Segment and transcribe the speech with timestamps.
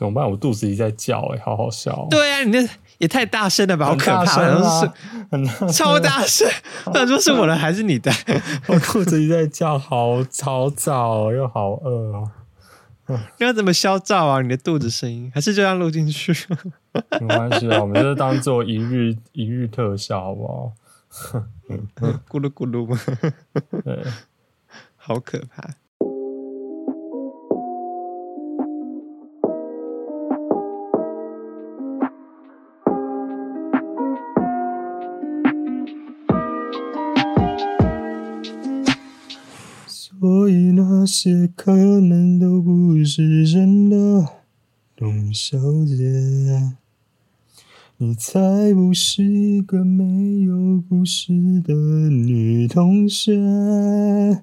[0.00, 0.30] 怎么办？
[0.30, 2.06] 我肚子一直在叫，哎，好好笑。
[2.08, 4.24] 对啊，你那也太大声了吧，好可怕，
[4.80, 4.90] 是
[5.74, 6.48] 超大声。
[6.94, 8.10] 那说是我的还是你的？
[8.66, 12.30] 我肚子一直在叫，好吵早又好饿哦。
[13.08, 14.40] 你 要怎么消噪啊？
[14.40, 16.32] 你的肚子声音，还是就这样录进去？
[17.20, 20.72] 没关系啊，我们就当做一日一日特效，好不好？
[22.26, 22.98] 咕噜咕噜吗？
[23.84, 24.02] 对，
[24.96, 25.62] 好可怕。
[41.00, 43.96] 那些可能都不是真的，
[44.94, 46.74] 董小姐，
[47.96, 51.32] 你才不是一个没有故事
[51.62, 54.42] 的女同学。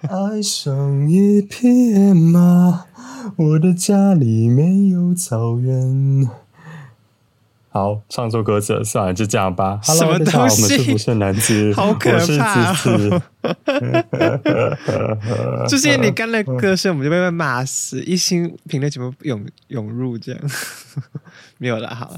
[0.00, 2.86] 爱上一匹野马，
[3.36, 6.26] 我的家里没有草原。
[7.76, 9.80] 好，唱错歌词算了，就这样吧。
[9.82, 11.70] Hello，大家好，我们是不是男子？
[11.74, 12.72] 好可怕！
[15.66, 18.00] 就是你刚的歌声，我们就被被骂死。
[18.04, 20.40] 一心评论全部涌涌入，这样
[21.58, 21.92] 没有了。
[21.92, 22.14] 好，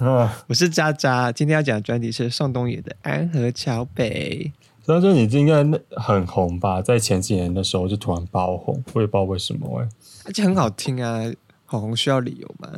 [0.46, 4.52] 我是渣渣，今天要讲的专辑是宋冬野的《安河桥北》。
[4.84, 5.64] 虽然说你应该
[5.98, 9.88] 很红吧，在前几年的时候就突然爆红，我也不知道为什么哎。
[10.26, 11.22] 而且很好听啊，
[11.64, 12.68] 好红需要理由吗？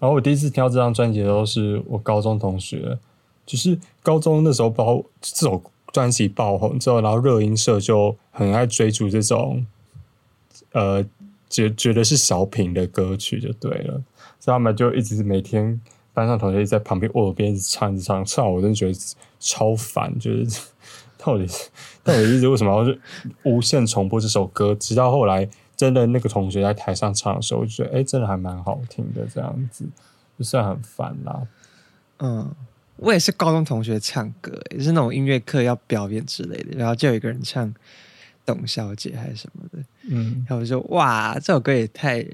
[0.00, 2.96] 然后我第一次听到这张专辑的时候，是我高中同学，
[3.44, 5.60] 就是高中那时候爆这首
[5.92, 9.66] 专辑爆红之后，然后热音社就很爱追逐这种，
[10.72, 11.04] 呃，
[11.48, 13.94] 觉觉得是小品的歌曲就对了，
[14.38, 15.80] 所以他们就一直每天
[16.14, 18.98] 班上同学在旁边我耳边一直唱一直唱，唱我真的觉得
[19.40, 20.60] 超烦，就是
[21.16, 21.68] 到底是
[22.04, 23.00] 到底一直为什么要是
[23.42, 25.48] 无限重播这首歌，直到后来。
[25.78, 29.86] 真的，那个同学在台上唱的时候，我觉得哎，真的还蛮好听的，这样子，
[30.36, 31.46] 就是很烦啦。
[32.18, 32.52] 嗯，
[32.96, 37.72] 我也是高中同学唱歌，也是那种音乐课要表演之类的，然后就有一个人唱
[38.44, 39.78] 《董小姐》还是什么的，
[40.10, 42.26] 嗯，然后我就哇，这首歌也太……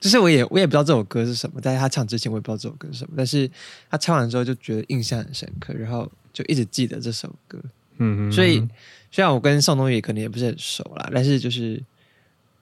[0.00, 3.50] 就是我也我也不知道这首歌是什么，但是他唱之前我也不知道这首歌是什么，但是
[3.90, 7.60] 他唱完之后就觉得印象很深刻，然后就一直记得这首歌。
[7.98, 8.66] 嗯，所以
[9.10, 11.82] 虽然我跟宋冬野可能也不是很熟啦，但是就是。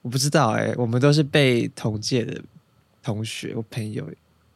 [0.02, 2.42] 我不知道哎，我们都是被同届的
[3.02, 4.06] 同学、我朋友，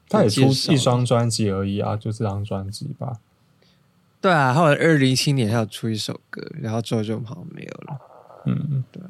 [0.08, 0.42] 他也出
[0.72, 3.20] 一双专辑而已啊，就这张专辑吧。
[4.20, 8.00] 对啊，后来二零一七年还有出一首歌，然后之后就好像没有了。
[8.46, 9.00] 嗯，对。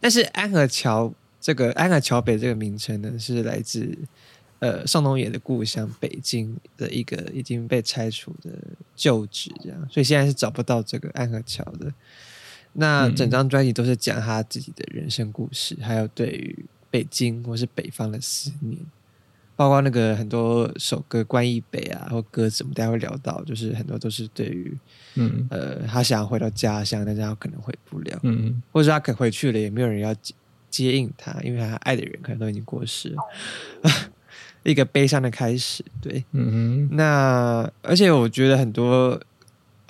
[0.00, 3.98] 但是安河桥这个安河桥北这个名称呢，是来自
[4.60, 8.50] 呃宋冬野的故乡北京的一个已经被拆除的
[8.96, 11.92] 旧址，这样，所以现在是找不到这个安河桥的。
[12.72, 18.78] 那整张专辑都是讲他自己的人生故事，还有对于北京或是北方的思念，
[19.56, 24.78] 包括那个很多首歌《关于北》啊，或歌词，我们大家会聊到，就是很多都是对于，
[25.16, 25.46] 嗯。
[25.50, 30.34] 呃，他想要回到家乡，但是他可能回不了，嗯，或者他可回去了，也没有人要接
[30.70, 33.22] 接应他，因为他爱的人可能都已经过世了，
[34.62, 39.20] 一个悲伤的开始，对，嗯哼，那而且我觉得很多。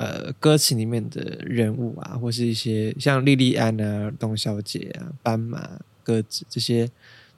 [0.00, 6.90] 呃，歌词里面的人物啊，或是一些像莉莉安啊、董小姐啊、斑马、鸽子这些，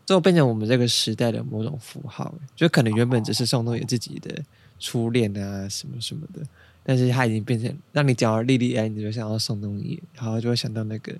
[0.07, 2.33] 都变成我们这个时代的某种符号。
[2.55, 4.41] 就可能原本只是宋冬野自己的
[4.79, 6.41] 初恋啊，什么什么的，
[6.85, 11.13] 但是他已经变成让你讲到莉莉安，你就想到宋冬野，然后就会想到那个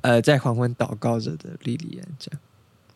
[0.00, 2.08] 呃，在黄昏祷告着的莉莉安。
[2.18, 2.40] 这样，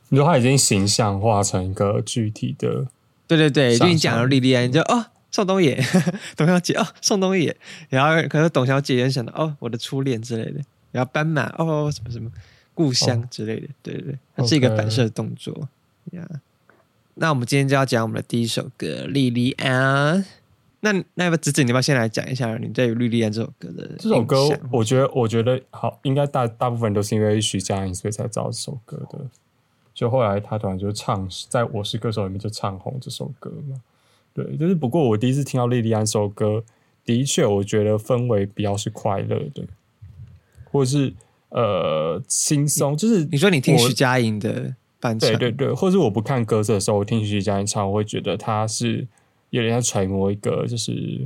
[0.08, 2.86] 你说他已经形象化成一个具体的，
[3.26, 5.08] 对对对，就你讲到莉莉安，就哦。
[5.36, 5.78] 宋冬野，
[6.34, 7.54] 董小姐哦，宋冬野，
[7.90, 12.32] 然后可能董小姐也想到哦，我的初恋之类的，然后斑马哦，什么什么
[12.72, 15.68] 故乡之类的，对对对，它是一个反射动作
[16.12, 16.26] 呀。
[17.16, 20.24] 那我们今天就要讲我们的第一首歌《莉莉安》。
[20.80, 23.90] 那那要不子子，你要不要先来讲一下你对《莉莉安》这首歌的？
[23.98, 29.20] 这首歌，我觉得，我觉得好，应该大大部分都是因为徐佳莹，所以才知道这首歌的。
[29.92, 33.82] 就后来他突然就唱，在我是歌手里面就唱红这首歌嘛。
[34.36, 36.62] 对，就是不过我第一次听到莉莉安这首歌，
[37.06, 39.64] 的确我觉得氛围比较是快乐的，
[40.70, 41.14] 或者是
[41.48, 42.94] 呃轻松。
[42.94, 49.08] 就是你说你听徐佳莹的翻唱，对对对，或者我不看歌词的时候，我听徐佳莹唱，我会觉得她是
[49.48, 51.24] 有点像揣摩一个就是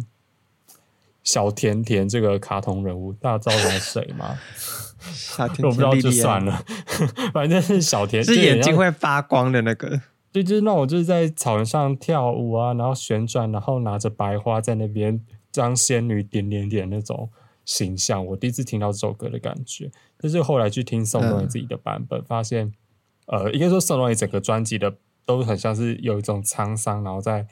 [1.24, 4.38] 小甜甜这个卡通人物，大家知道他是谁吗？
[5.12, 6.64] 小甜甜，我不知道就算了，
[7.34, 10.00] 反正是小甜，是眼睛会发光的那个。
[10.32, 15.20] 对，就是那种就是在草原上跳舞啊，然后旋转，然后拿着白花在那边
[15.52, 17.28] 当仙女点点点那种
[17.64, 18.24] 形象。
[18.24, 22.72] 我第一次听到这首歌的感觉，但是后来去听宋冬野自己的版本，发现
[23.26, 24.96] 呃，应该说宋冬野整个专辑的
[25.26, 27.46] 都很像是有一种沧桑，然后在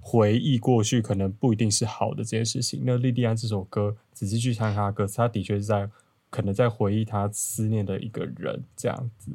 [0.00, 2.82] 回忆过去可能不一定是好的这件事情。
[2.84, 5.88] 那莉莉安这首歌仔细去看他歌词，他的确是在
[6.30, 9.32] 可能在回忆他思念的一个人这样子。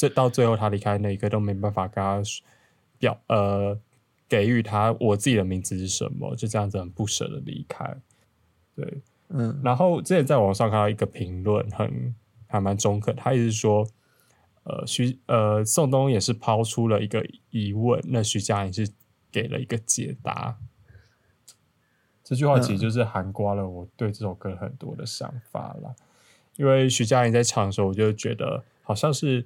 [0.00, 2.22] 这到最后他离开那一刻都没办法跟他
[2.98, 3.78] 表呃
[4.26, 7.94] 给予他我自己的名字是什么，就这样子很不舍的离开。
[8.74, 9.02] 对。
[9.28, 12.14] 嗯，然后之前在网上看到一个评论，很
[12.46, 13.86] 还蛮中肯，他意思说，
[14.62, 18.88] 呃，徐呃宋冬也是抛出了一个疑问，那徐佳莹是
[19.30, 20.56] 给了一个解答。
[22.24, 25.94] 这句话其实就是含刮了我对这首歌很多的想法了，
[26.56, 29.44] 因为徐佳莹在唱的时候，我就觉得好像是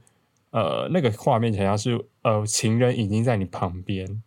[0.55, 4.23] 呃那个画面好像是呃情人已经在你旁边，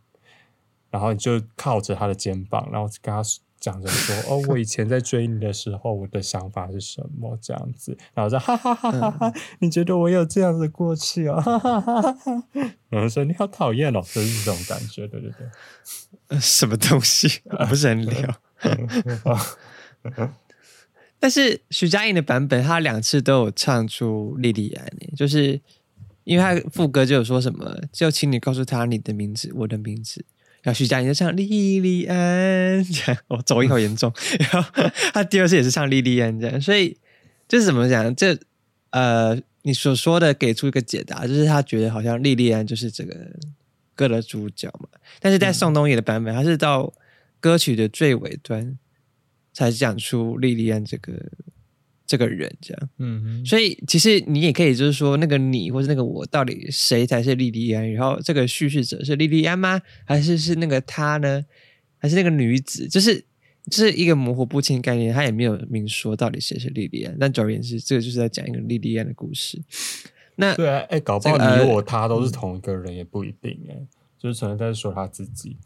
[0.91, 3.23] 然后你就靠着他的肩膀，然后跟他。
[3.59, 7.35] 讲着说哦，我以前在追你的时候，我的想法是什么？
[7.41, 11.41] 这样子，然后说哈哈哈哈哈，你觉得我有这样的过去哦？
[11.41, 12.41] 哈哈哈哈哈，
[12.89, 16.39] 然后说你好讨厌哦，就是这种感觉，对对对。
[16.39, 17.41] 什么东西？
[17.67, 18.35] 不是很聊。
[21.19, 25.59] 但是徐佳莹的版本，她两次都有唱出莉莉安，就是
[26.27, 30.25] 因为他副歌就有说什么，就请你告诉他你的名字，我的名字。
[30.61, 34.11] 然后徐佳莹就唱莉莉安， 这样我走音好严重。
[34.51, 34.69] 然后
[35.13, 36.97] 他第二次也是唱莉莉安，这样，所以
[37.47, 38.13] 这是怎么讲？
[38.13, 38.37] 这
[38.89, 43.15] 呃，你所说的给出一个解答，就是他觉得好像莉莉安就是这个
[43.95, 44.89] 歌的主角嘛。
[45.21, 46.93] 但是在宋冬野的版本，他是到
[47.39, 48.77] 歌曲的最尾端
[49.53, 51.13] 才讲出莉莉安这个。
[52.07, 57.91] 这个人这样，嗯，所以其实你也可以就是说，那个你或者那个我，到底谁才是莉莉安？
[57.91, 59.81] 然后这个叙事者是莉莉安吗？
[60.05, 61.43] 还是是那个他呢？
[61.99, 62.87] 还是那个女子？
[62.87, 63.21] 就是
[63.69, 67.13] 就是一个模糊不清的概念，他也没有明说到底谁是莉莉安。
[67.19, 69.61] 但总而言之，这个就是在讲一个莉莉安的故事。
[70.37, 73.75] 那对啊，哎，搞不好你我他都是同一个人，也不一定哎，
[74.17, 75.57] 就是可能在说他自己。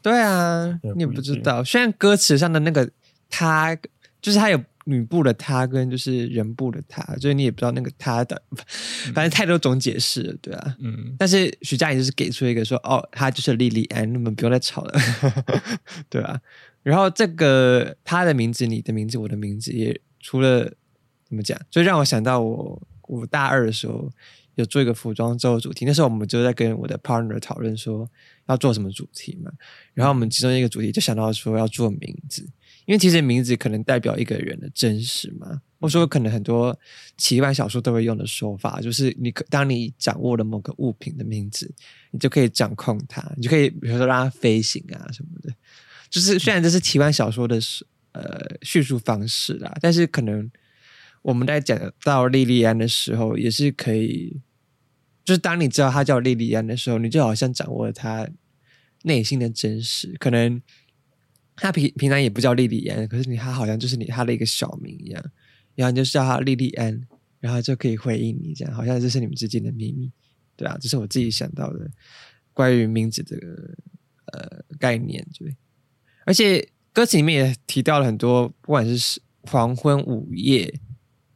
[0.00, 1.64] 对啊， 你也不知道。
[1.64, 2.88] 虽然歌词上的那个
[3.28, 3.76] 他，
[4.22, 4.62] 就是他有。
[4.84, 8.42] 女部的她跟就是人部的她，所以你也不知道那个她的，
[9.14, 11.14] 反正太多种解释了，对啊，嗯。
[11.18, 15.00] 但是徐佳莹就是给出一个说，哦，她就是莉莉安，你们不用再吵了，
[16.08, 16.40] 对啊。
[16.82, 20.64] 然后这个她的名字、你的名字、我的名字，也除了
[21.28, 24.10] 怎么讲，就让我想到我我大二的时候
[24.54, 28.08] 有做一个服装周主题，那时候我们就在跟我的 partner 讨论说
[28.48, 29.52] 要做什么主题嘛。
[29.92, 32.48] 然后我们其中一个主题就想到说要做名字。
[32.90, 36.76] 因为其实名字可能代表一个人的真实嘛，或者说可能很多
[37.16, 41.72] 奇幻小说都会用的说法，就是你可当你掌握了某个物品的名字，
[42.10, 45.54] 你就可以掌控它，你就可以比如说让它飞行啊什么的。
[46.08, 47.60] 就是虽然这是奇幻小说的
[48.10, 50.50] 呃叙述方式啦，但是可能
[51.22, 54.40] 我们在讲到莉莉安的时候，也是可以，
[55.24, 58.28] 就是当你知道她叫莉莉安的时候，你就好像掌握了她
[59.04, 60.60] 内心的真实，可能。
[61.60, 65.22] 他平平常也不叫莉莉安，可是你他好像就是你他的一个小名一样，
[65.74, 67.06] 然后你就叫他莉莉安，
[67.38, 70.10] 然后就可以回应你，这样好像这是你们之间的秘密，
[70.56, 71.90] 对啊，这是我自己想到的
[72.54, 73.74] 关于名字这个
[74.32, 75.54] 呃概念，对。
[76.24, 80.72] 而且歌词里面也提到了很多，不管是黄昏午夜，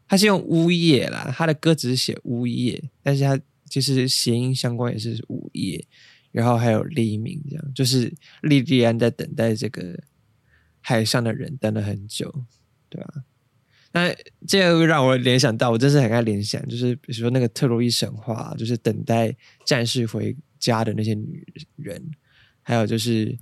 [0.09, 3.39] 他是用呜夜啦，他的歌只是写呜夜，但是他
[3.69, 5.87] 其实谐音相关也是午夜，
[6.33, 8.11] 然后还有黎明，这样就是
[8.41, 10.03] 莉莉安在等待这个。
[10.87, 12.31] 海上的人等了很久，
[12.91, 13.25] 对吧？
[13.93, 14.15] 那
[14.47, 21.43] 这个让我联想到，我真是很爱联想，就是比如说那个特洛伊神话，就是等待战士回家的那些女
[21.77, 22.11] 人，
[22.61, 23.39] 还有就是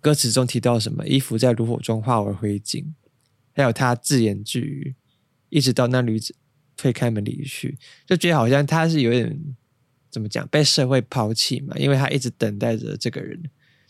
[0.00, 2.84] 歌词中提到什么衣服在炉火中化为灰烬，
[3.54, 4.94] 还有他自言自语，
[5.48, 6.36] 一直到那女子
[6.76, 7.76] 推开门离去，
[8.06, 9.36] 就觉得好像他是有点
[10.10, 13.42] 怎么讲被社会抛弃嘛，因为他一直等待着这个人。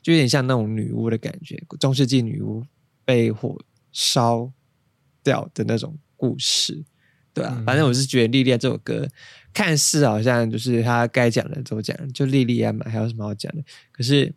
[0.03, 2.63] 就有点像那种女巫的感觉，中世纪女巫
[3.05, 3.57] 被火
[3.93, 4.53] 烧
[5.23, 6.85] 掉的那种故事，
[7.33, 9.09] 对啊，反正我是觉得《莉莉安》这首歌
[9.55, 13.63] 看似好像就是他该讲的都讲，就《莉莉安》嘛，还有什么好讲的？
[13.93, 14.35] 可是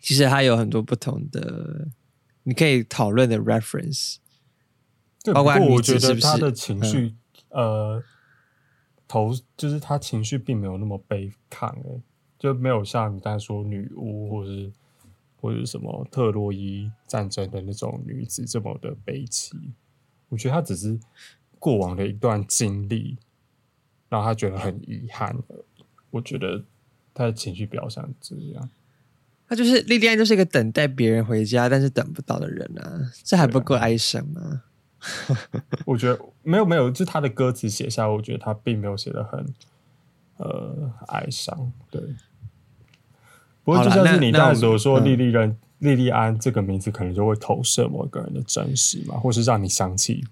[0.00, 1.88] 其实它有很多不同的
[2.44, 4.16] 你可以讨论的 reference，
[5.34, 7.16] 包括我觉得他的情绪，
[7.48, 8.02] 呃，
[9.08, 12.02] 投就是他情绪并没有那么悲抗诶。
[12.38, 14.72] 就没有像你刚才说女巫，或者是
[15.40, 19.56] 或者什么特洛伊战争的那种女子这么的悲戚。
[20.28, 20.98] 我觉得她只是
[21.58, 23.16] 过往的一段经历，
[24.08, 25.36] 让她觉得很遗憾。
[26.10, 26.64] 我觉得
[27.12, 28.70] 她的情绪表现这样。
[29.48, 34.64] 她就是莉莉安，就是一个等待别人回家但是等不到的人啊，这还不够哀伤吗？
[35.86, 39.54] 我觉得没有没有，就他的歌词写下，我觉得他并没有写的很
[40.36, 41.72] 呃哀伤。
[41.88, 42.02] 对，
[43.68, 50.24] 不过就像是你当时我说莉莉安莉莉安这个名字，可能就会投射某一个人的真实嘛，或是让你想起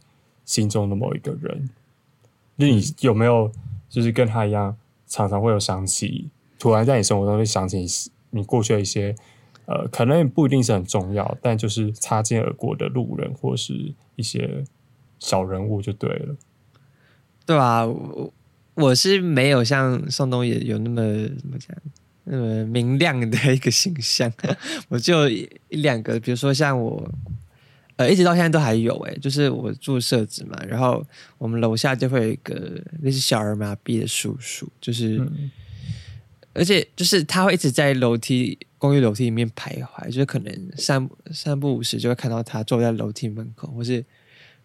[0.46, 1.68] 心中的某一个人。
[2.54, 3.52] 那你有没有
[3.90, 4.74] 就是跟他一样，
[5.06, 7.84] 常常会有想起，突然在你生活中会想起
[8.30, 9.14] 你过去的一些
[9.66, 14.64] 呃，可能也不一定是很重要，但就是擦肩而过的路人或是一些
[15.18, 16.34] 小人物就对了。
[17.44, 18.32] 对啊，我
[18.76, 21.02] 我是没有像宋冬野有那么
[21.36, 21.76] 怎么讲
[22.26, 24.30] 那么明亮的一个形象，
[24.88, 27.10] 我就一两个，比如说像我。
[27.98, 31.02] 呃，一直到现在都还有哎，就是我住社子嘛，然后
[31.38, 35.18] 我们楼下就会有一个那是小儿麻痹的叔叔，就是，
[36.52, 44.04] 而且就是他会一直在楼梯公寓楼梯里面徘徊，就是可能三三不五时就会看到他坐在楼梯门口，或是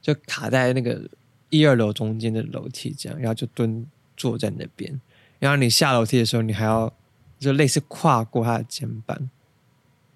[0.01, 1.01] 就卡在那个
[1.50, 3.88] 一二楼中间的楼梯这样，然后就蹲
[4.18, 5.00] 坐在那边，
[5.39, 6.94] 然后你下楼梯的时候，你还要
[7.42, 9.30] 就类似跨过他的肩膀，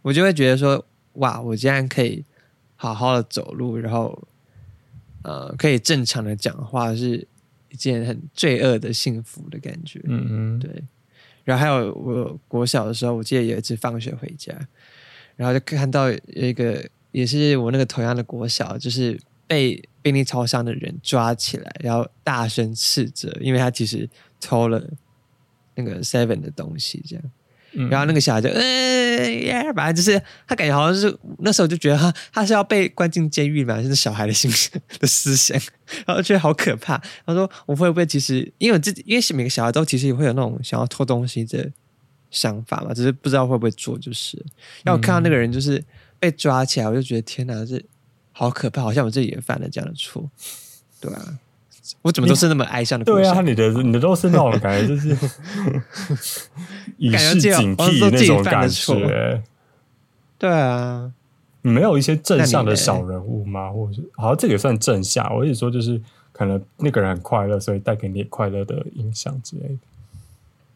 [0.01, 2.23] 我就会觉得说，哇，我竟然可以。
[2.77, 4.27] 好好的走路，然后，
[5.23, 7.25] 呃，可以正常的讲话，是
[7.69, 10.01] 一件很罪恶的幸福的感觉。
[10.03, 10.83] 嗯嗯，对。
[11.45, 14.53] 然后还有我国小的时候，我记得有一次放学回家，
[15.37, 19.17] 然后就看到有一个也是我那个同样的国小，就是
[19.47, 24.07] 被便利超商的人抓起来，然后大声斥责，因为他其实
[24.41, 24.85] 偷了
[25.75, 27.23] 那个 Seven 的东西，这样。
[27.89, 30.17] 然后那个小孩就呃，反正就是
[30.47, 34.49] 他感觉好像是那时候就觉得他他是要被关进监狱嘛，就是小孩的心
[34.97, 35.59] 的思想，
[36.05, 36.97] 然后觉得好可怕。
[37.25, 41.69] 他说我会不会其实因为自己因为每个小孩都其实也会有那种想要偷东西的
[42.31, 43.99] 想法嘛，只是不知道会不会做。
[43.99, 44.41] 就是
[44.85, 45.83] 让我看到那个人就是
[46.17, 47.83] 被抓起来，我就觉得天哪，这
[48.31, 50.31] 好可怕，好像我自己也犯了这样的错，
[51.01, 51.39] 对啊。
[52.01, 53.05] 我怎么都是那么哀伤的？
[53.05, 55.09] 对啊，你的你的都是那种感觉， 就是
[56.97, 59.43] 以示警惕那种感觉。
[60.37, 61.11] 对啊，
[61.61, 63.71] 没有一些正向的小人物吗？
[63.71, 65.33] 或者是好像这个也算正向？
[65.35, 66.01] 我一直说就是
[66.31, 69.77] 可能那个人很快乐，所以带给你快乐的影响之类的。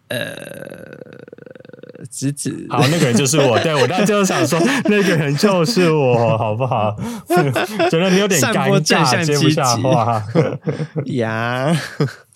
[0.09, 3.59] 呃，子子，好，那个人就是我。
[3.59, 6.95] 对我刚才就想说，那个人就是我，好不好？
[7.91, 10.23] 觉得你有点 尴尬，接不下话
[11.05, 11.75] 呀。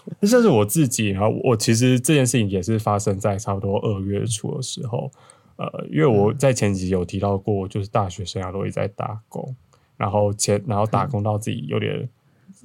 [0.21, 1.09] 这是我自己。
[1.09, 5.11] 然后我其实这件事情也是发生在差不多二月初的时候。
[5.55, 9.55] 呃，因为我在前几集有提到过，就是大学生涯都一直在打工，
[9.97, 12.09] 然后前然后打工到自己有点，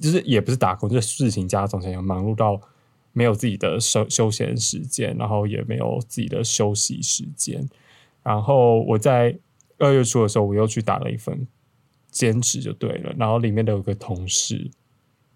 [0.01, 2.59] 就是也不是打工，就是事情加重，想要忙碌到。
[3.19, 7.67] 没有自己的休休闲时间，然后也没有自己的休息时间。
[8.23, 9.37] 然后我在
[9.77, 11.45] 二月初的时候，我又去打了一份
[12.09, 13.13] 兼职，就对了。
[13.17, 14.71] 然后里面的有个同事，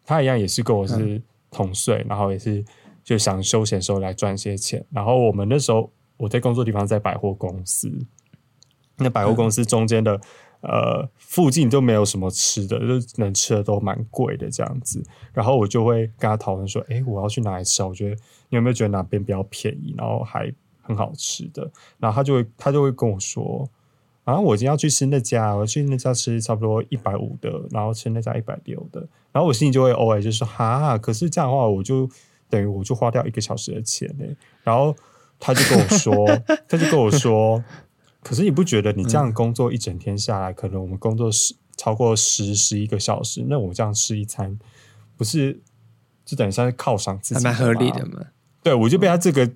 [0.06, 1.22] 他一样也是跟我是
[1.52, 2.64] 同岁，然后也是
[3.04, 4.86] 就想休闲时候来赚些钱。
[4.90, 7.92] 然后我们那时候我在工作地方在百货公司，
[8.96, 10.22] 那百货公司中间的。
[10.64, 15.04] 呃，附近都没有什么吃的，就能吃的都蛮贵的这样子。
[15.34, 17.84] 然后我就会跟他讨论说：“哎，我要去哪里吃？
[17.84, 18.16] 我觉得
[18.48, 20.50] 你有没有觉得哪边比较便宜，然后还
[20.82, 23.70] 很好吃的？”然后他就会他就会跟我说
[24.24, 32.10] ：“啊，我今天要去吃那家，我去那家吃差不多一百五的，然后吃那家一百六的。”然后我心里就会偶尔就说：“哈，可是这样的话，我就
[32.50, 34.26] 等于我就花掉一个小时的钱呢。”
[34.64, 34.96] 然后
[35.42, 36.26] 他就跟我说
[36.70, 37.62] ：“他就跟我说。”
[38.24, 44.58] 可是你不觉得你这样工作一整天下来，可能我们工作十超过十十一个小时，那我这样吃一餐，
[45.18, 45.60] 不是
[46.24, 48.26] 就等于像是犒赏自己，蛮合理的嘛？
[48.62, 49.52] 对，我就被他这个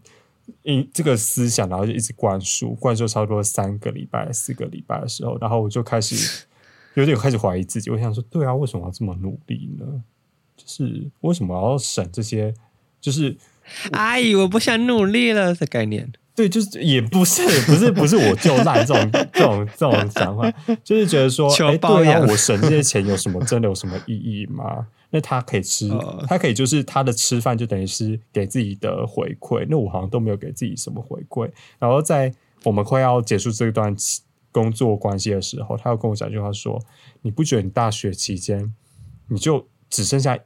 [0.63, 6.45] 一这个思想，然后就一直灌输，灌输差不多三个礼拜、四个礼拜的时候，然后我就开始
[6.95, 7.89] 有点开始怀疑自己。
[7.89, 10.03] 我想说，对啊，为什么要这么努力呢？
[10.57, 12.53] 就是为什么要省这些？
[12.99, 13.37] 就是
[13.91, 16.11] 阿姨，我不想努力了的概念。
[16.35, 20.47] 对，就是也不是，不是，不是我就烂这种 这种这种想法，
[20.83, 24.85] 就是觉得说， 哎，对啊，我省这些钱有什么真的有什么意义吗？
[25.09, 25.89] 那他可以吃，
[26.27, 31.49] 他可以就是他的吃饭就等于是给自己的回馈，那我好像都没有给自己什么回馈。
[31.79, 32.31] 然后在
[32.65, 33.95] 我们快要结束这段
[34.51, 36.79] 工作关系的时候，他又跟我讲一句话说
[37.23, 38.71] ：“你不觉得你大学期间
[39.29, 40.37] 你就只剩下？”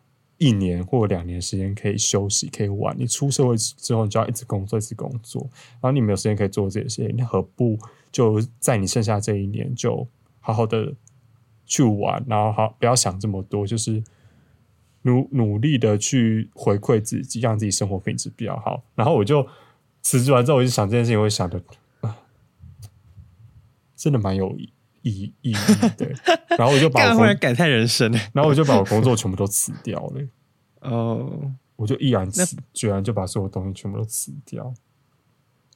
[0.42, 2.98] 一年或两年时间可以休息，可以玩。
[2.98, 7.14] 你出社会之后，你就要一直工作，一直工作，然后你没有时间可以做这些。
[7.16, 7.78] 你何不
[8.12, 10.08] 就在你剩下这一年，就
[10.40, 10.96] 好好的
[11.68, 14.04] 去玩，然后好不要想这么多，就是
[15.04, 18.84] 努努力的去回馈自己，让自己生活品质比较好。
[18.96, 19.48] 然后我就
[20.02, 21.62] 辞职完之后，我就想这件事情，我就想的
[22.00, 22.18] 啊，
[23.96, 25.34] 真的蛮有意义义
[25.98, 26.14] 对，
[26.58, 30.22] 然后我就把忽然感叹人生，然后我就把我工作全部都辞掉了。
[30.90, 34.74] 哦，我就毅然辞，居然就把所有东西全部都辞掉。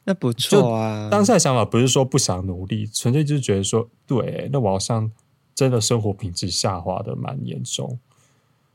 [0.03, 1.09] 那不错啊！
[1.09, 5.11] 当下想法不是说不想努力，纯粹就是觉得说，对，那我好像
[5.55, 7.99] 真的生活品质下滑的蛮严重。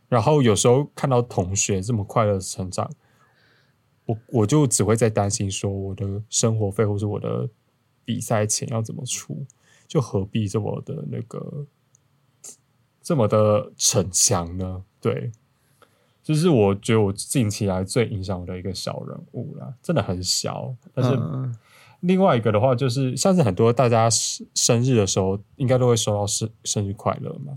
[0.08, 2.90] 然后有时候看到同学这么快乐的成长，
[4.06, 7.48] 我我就只会在担心说，我的生活费或者我的
[8.04, 9.46] 比赛钱要怎么出？
[9.90, 11.66] 就何必这么的那个
[13.02, 14.84] 这么的逞强呢？
[15.00, 15.32] 对。
[16.22, 20.72] 就是我觉得我近期来最影响我的一个小人物啦，真的很小。
[20.94, 21.18] 但是
[22.00, 27.54] 另外一个的话，就是像是很多大家生日的时候，应该都会收到生生日快乐嘛。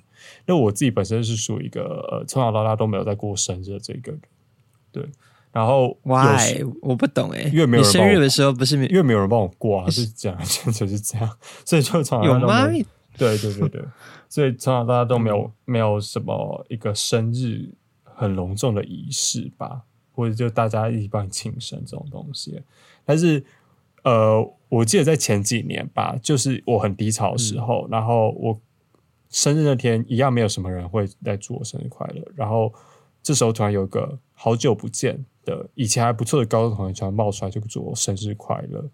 [0.48, 4.22] 那我自己本身是属于一个呃从小到大都没有在过生日的这个人，
[4.92, 5.10] 对。
[5.54, 10.38] 然后，why 我不懂哎，因为没有人生日的时候不是因为没有人帮我过啊，是这样，
[10.74, 11.30] 就是这样，
[11.64, 12.68] 所以就从有吗？
[13.16, 13.82] 对对对对，
[14.28, 17.70] 所以从小到大都没有没有什么一个生日。
[18.16, 19.82] 很隆重的仪式吧，
[20.14, 22.62] 或者就大家一起帮你庆生这种东西。
[23.04, 23.44] 但是，
[24.04, 28.62] 呃，我记得在前几年吧，就是我很低潮的时候，然后我
[29.32, 32.24] 生日那天一样没有什么人会来祝我生日快乐。
[32.36, 32.72] 然后
[33.24, 38.90] 这时候突然有个好久不见的以前还不错的高中同学突然冒出来就祝我生日快乐，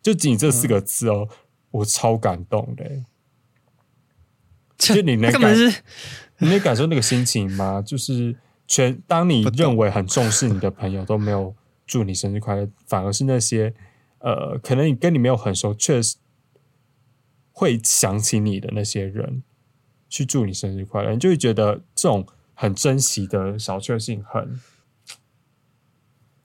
[0.00, 1.28] 就仅这四个字哦，
[1.70, 2.84] 我超感动的。
[4.78, 5.54] 就你那感
[6.38, 7.80] 你能感受那个心情吗？
[7.80, 11.54] 就是全当你认为很重视你的朋友都没有
[11.86, 13.72] 祝你生日快乐，反而是那些
[14.18, 16.16] 呃，可能你跟你没有很熟，确实
[17.52, 19.44] 会想起你的那些人
[20.08, 24.58] 去祝你生日快乐，你就会觉得这种很珍惜的小确幸，很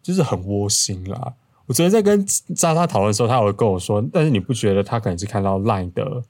[0.08, 1.34] 就是很窝心啦。
[1.66, 6.24] 我昨天在跟渣渣讨论的时候，他有跟我说，但是你不觉得他可能是看到 LINE 的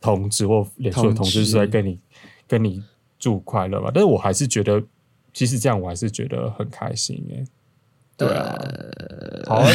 [0.00, 2.00] 同志或脸书的同志是在跟你？
[2.48, 2.82] 跟你
[3.18, 4.82] 祝快乐吧，但是我还是觉得，
[5.34, 7.44] 其实这样我还是觉得很开心耶。
[8.16, 8.56] 对啊，
[9.46, 9.68] 好啊，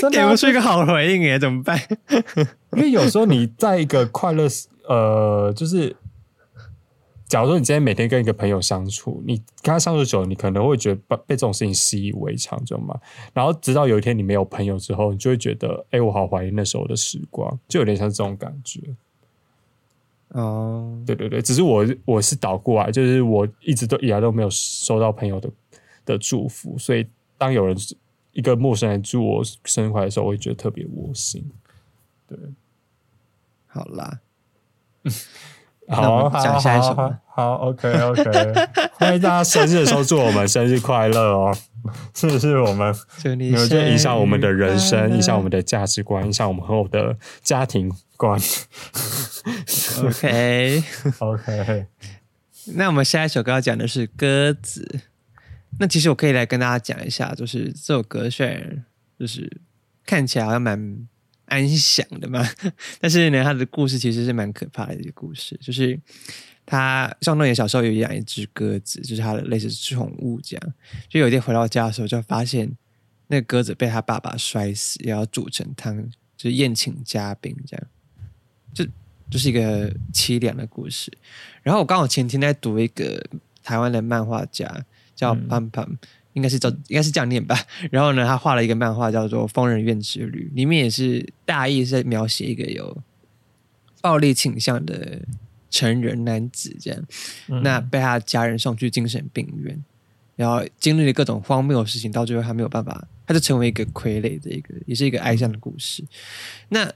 [0.00, 1.80] 这 给不出一个好回应耶，怎么办？
[2.76, 4.48] 因为有时候你在一个快乐，
[4.88, 5.94] 呃，就是
[7.28, 12.98] 假如说你今天每天跟一个朋友相处，你跟他相处久，你可能会觉得被被这种事情习以为常，知道吗？
[13.34, 18.80] 然后直到有一天你没有朋友之后，你就会觉得，哎，我好怀念那时候的时光，就有点像这种感觉。
[20.28, 25.50] 哦，对对对，只是我我是倒过来，就是我一直都以来都没有收到朋友的
[26.04, 27.76] 的祝福，所以当有人
[28.32, 31.44] 一个陌生人祝我生日快乐的时候，我会觉得特别窝心。
[32.26, 32.38] 对，
[33.66, 34.20] 好啦，
[35.88, 36.94] 好，讲下一首，
[37.26, 38.24] 好，OK OK，
[38.94, 41.56] 欢迎大家生日的时候祝我们生日快乐哦，
[42.14, 42.94] 是不是我们？
[43.36, 47.92] 你们就影响我们的人生，影响我们的价值观，影响我们和我的家庭。
[48.18, 48.36] 观
[50.02, 50.82] ，OK
[51.60, 51.86] OK。
[52.74, 55.02] 那我们下一首歌要讲的是鸽子。
[55.78, 58.84] 那其实我可以来跟大家讲一下，就是这首歌虽然
[59.16, 59.60] 就是
[60.04, 61.06] 看起来好像蛮
[61.48, 62.42] 安详的嘛，
[63.00, 65.58] 但是呢，他的故事其实是蛮可怕的一个故事。
[65.60, 65.98] 就是
[66.64, 70.74] 他上东野小时候有养一只鸽子，就是他的类似宠物这样。
[71.08, 72.70] 就有一天回到家的时候，就发现
[73.26, 75.96] 那个鸽子被他爸爸摔死，也要煮成汤，
[76.36, 77.86] 就是宴请嘉宾这样。
[78.74, 78.86] 就
[79.30, 81.12] 就是一个凄凉的故事。
[81.62, 83.22] 然后我刚好前天在读一个
[83.62, 84.84] 台湾的漫画家，
[85.14, 85.86] 叫潘潘，
[86.38, 87.58] 应该是叫应该是这样念吧。
[87.90, 92.96] 然后呢，他画了一个漫画叫做《疯人院之旅》，里面也是大意是在描写一个有
[94.00, 95.20] 暴力倾向的
[95.68, 97.04] 成人男子，这样，
[97.62, 99.84] 那被他家人送去精神病院，
[100.36, 106.04] 然后经历了各种荒谬的事情，到最后他没有办法，他就成为一个傀儡的一个，也是一个哀伤的故事。
[106.68, 106.90] 那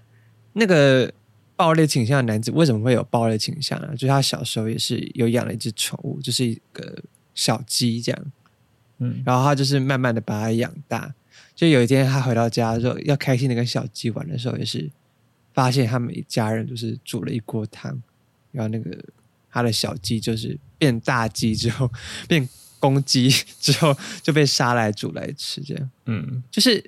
[0.53, 1.13] 那个。
[1.55, 3.89] 暴力倾向的男子为什么会有暴力倾向呢？
[3.93, 7.01] 就是他小时候也是有养了一只宠物，就是一个
[7.37, 8.33] 小鸡这样，
[9.03, 11.15] 嗯，然后他就是慢慢的把它养大。
[11.55, 14.91] 就有一天他回到家的时候，要开心的跟小鸡玩的时候，也是
[15.53, 18.01] 发现他们一家人就是煮了一锅汤，
[18.51, 18.97] 然后那个
[19.51, 21.91] 他的小鸡就是变大鸡之后
[22.27, 23.29] 变公鸡
[23.61, 26.83] 之后就被杀来煮来吃，这样，嗯，就是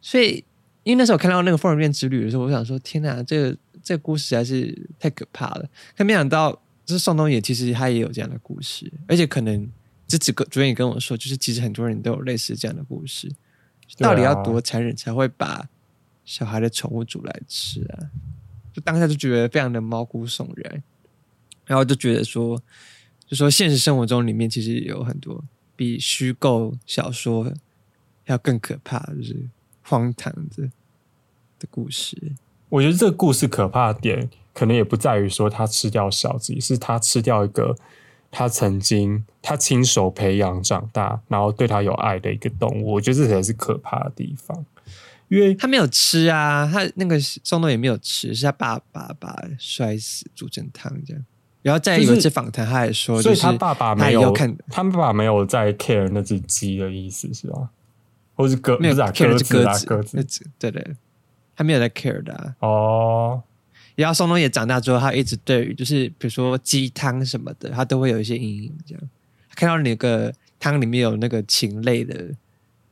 [0.00, 0.44] 所以
[0.82, 3.56] 因为那时候看到那个《疯人院之旅》的时候，我想说，天哪，这个。
[3.84, 6.52] 这个故事还是太可怕了，可没想到，
[6.86, 9.68] 就是宋冬野其实他也有这样的故事，而且可能
[10.12, 13.32] 这几个主演也跟我说，就是其实很多人都有类似这样的故事，
[13.96, 15.70] 到底要多残忍才会把
[16.26, 18.12] 小孩的宠物煮来吃啊？
[18.74, 20.82] 就当下就觉得非常的毛骨悚然，
[21.64, 22.62] 然后就觉得说，
[23.26, 25.42] 就说现实生活中里面其实有很多
[25.74, 27.50] 比虚构小说
[28.26, 29.48] 要更可怕，就是
[29.80, 30.70] 荒唐的
[31.58, 32.34] 的故事。
[32.68, 37.74] 我觉得这个故事可怕的点，可能也不在于说他吃掉小鸡，是他吃掉一个
[38.32, 42.94] 他曾经他亲手培养长大，然后对他有爱的一个动物。
[42.94, 44.64] 我觉得这才是可怕的地方，
[45.28, 51.24] 因为他没有吃啊，他那个宋冬也没有吃，是他爸爸把摔死煮成汤这样。
[51.60, 57.70] 然后再有一次访谈，他还说，所以他爸爸没有看，他爸爸没有在 care 那只鸡的意思是吧？
[58.34, 60.96] 或是鸽，没有 care 鸽子，鸽子，对对。
[61.54, 63.42] 他没有在 care 的哦，
[63.94, 68.72] 然后松东也长大之后，他一直对于就是比如说鸡汤什么的，他都会有一些阴影。
[68.86, 69.02] 这样
[69.54, 72.30] 看到那个汤里面有那个禽类的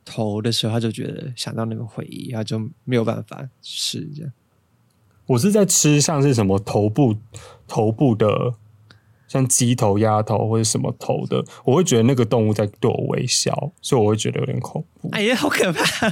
[0.05, 4.07] 头的时候，他就觉得想到那个回忆，他就没有办法吃。
[4.15, 4.31] 这样，
[5.25, 7.17] 我是在吃像是什么头部
[7.67, 8.53] 头部的。
[9.27, 15.07] 像鸡头、鸭头或者什么头的，我会觉得那个动物在对我微笑，所以我会觉得有点恐怖。
[15.13, 16.09] 哎呀，好可怕！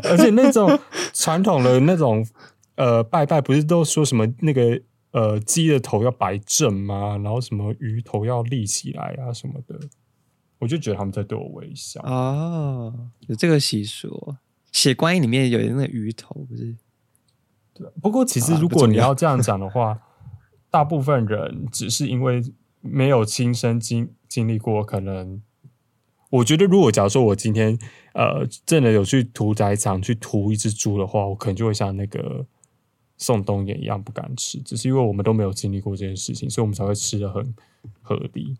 [0.08, 0.80] 而且那种
[1.12, 2.26] 传统的那种
[2.78, 7.18] 呃拜拜，不是都说什么那个呃鸡的头要摆正吗？
[7.18, 9.78] 然后什么鱼头要立起来啊什么的，
[10.58, 12.00] 我就觉得他们在对我微笑。
[12.04, 14.36] 哦，有这个习俗，
[14.72, 16.74] 写观音里面有那个鱼头，不是？
[17.74, 17.86] 对。
[18.00, 20.00] 不过其实如果你要这样讲的话。
[20.70, 22.42] 大部分人只是因为
[22.82, 25.40] 没有亲身经经历过，可能
[26.28, 27.78] 我觉得，如果假如说我今天
[28.12, 32.44] 呃真的有去屠宰场去屠一只猪的话，我可能就会像那个
[33.18, 34.58] 宋冬野一样不敢吃。
[34.62, 37.54] 只是因为我们都没有经历过这件事情，所以我们才会吃的很
[38.00, 38.56] 合理，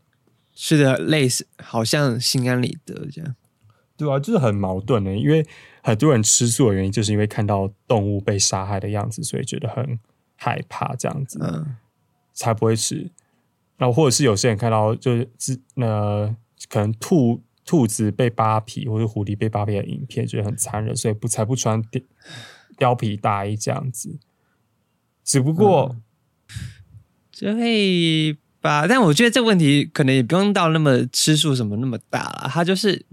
[0.52, 3.34] 是的类似，好像心安理得这样。
[3.96, 5.46] 对啊，就是很矛盾的，因为
[5.82, 9.98] 很多人吃素的原因，就是因为看到动物被杀害的样子，所以觉得很
[10.36, 11.38] 害怕这样子。
[11.40, 11.76] 嗯。
[12.34, 13.10] 才不会吃，
[13.76, 16.32] 然后或者是有些人看到就是自那
[16.68, 22.00] 可能兔兔子被扒皮或者狐狸被扒皮的影片，觉得很残忍，所以不才不穿貂
[22.78, 24.20] 貂皮大衣这样子。
[25.28, 25.94] 只不过，
[27.30, 32.48] 就会吧，但我觉得这问题可能也不用到那么吃素什么那么大了。
[32.50, 33.04] 它就是，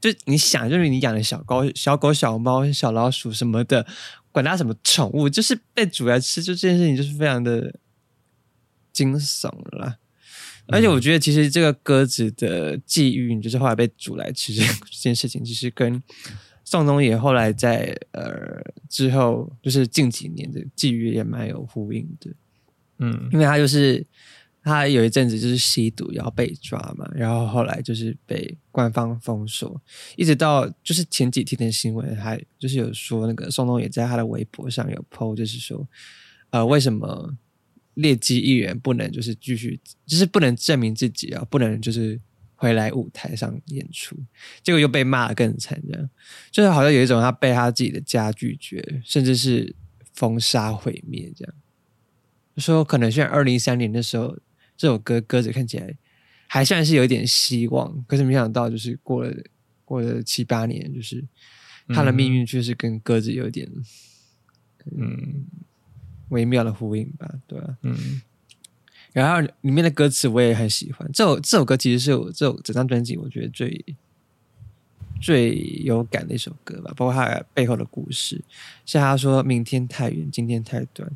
[0.00, 3.84] 就你想，就是你养的小狗、小狗、小猫、小老鼠什么的，
[4.30, 7.74] 管它什么宠物，就是被煮来吃，就这件事情就是非常的。
[8.96, 9.98] 惊悚了，
[10.68, 14.64] 而且我觉得其实这个鸽子的际遇，就是后来被煮来吃这
[14.98, 16.02] 件事情，其实跟
[16.66, 22.30] 宋冬野后来在呃之后，就是近几年的际遇也蛮有呼应的。
[22.98, 24.04] 嗯，因为他就是
[24.62, 29.80] 他有一阵子就是吸毒然后被抓嘛，然后后来就是被官方封锁，
[30.16, 35.88] 一直到就是前几天的新闻还就是有说那个宋冬野在他的微博上有 PO，就是说
[36.50, 37.34] 呃为什么。
[37.96, 42.20] 劣迹艺人不能就是继续，就是不能证明自己啊，不能就是
[42.56, 44.16] 回来舞台上演出，
[44.62, 46.10] 结果又被骂的更惨，这样
[46.50, 49.76] 就是好像有一种他被他自己的家拒绝，甚至是
[50.12, 51.54] 封杀毁灭这样。
[52.56, 54.36] 说可能像二零一三年的时候，
[54.76, 55.94] 这首歌歌子看起来
[56.48, 59.32] 还算是有一点希望，可是没想到就是过了
[59.84, 61.24] 过了七八年，就是
[61.88, 63.70] 他的命运却是跟鸽子有点
[64.96, 65.46] 嗯。
[66.30, 67.76] 微妙的呼应吧，对吧？
[67.82, 68.20] 嗯，
[69.16, 71.10] 然后里面的歌词我也很喜欢。
[71.10, 73.82] 这首这首歌其实是我这首整张专辑我觉得最
[75.22, 78.44] 最有感的一首歌吧，包括它背后的故事。
[78.84, 81.10] 像他说明天太远，今天太短，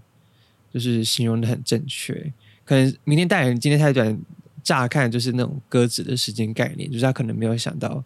[0.72, 2.32] 就是形容的很正确。
[2.64, 4.18] 可能明天太远，今天太短，
[4.62, 8.02] 乍看就是那种歌词的时间概念，就是他可能没有想到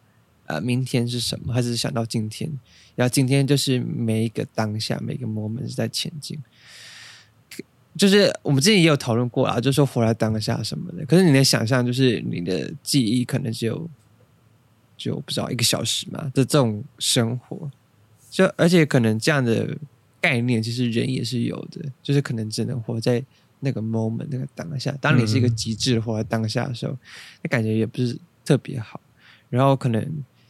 [0.47, 2.51] 呃明天是什么，他只是想到今天。
[2.97, 6.37] 然后今天就是每一个当下，每个 moment 是在前进。
[7.97, 11.07] 就是我们之前也有讨论过啊，就说活在当下什么的。
[11.07, 13.89] 可是你能想象，就是你的记忆可能只有
[14.97, 17.71] 就不知道一个小时嘛的这种生活，
[18.29, 19.77] 就而且可能这样的
[20.21, 23.23] 概念，其实人也是有的，就是可能只能活在
[23.61, 24.91] 那个 moment 那个当下。
[25.01, 26.97] 当你是一个极致活在当下的时候，
[27.43, 29.01] 那感觉也不是特别好。
[29.49, 30.05] 然后可能